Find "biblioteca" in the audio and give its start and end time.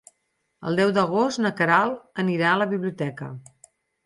2.73-3.31